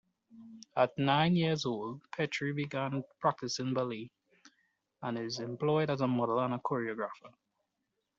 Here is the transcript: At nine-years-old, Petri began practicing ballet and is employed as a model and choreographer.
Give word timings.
At 0.75 0.97
nine-years-old, 0.97 2.01
Petri 2.09 2.53
began 2.53 3.03
practicing 3.19 3.75
ballet 3.75 4.09
and 5.03 5.15
is 5.15 5.37
employed 5.37 5.91
as 5.91 6.01
a 6.01 6.07
model 6.07 6.39
and 6.39 6.53
choreographer. 6.63 7.31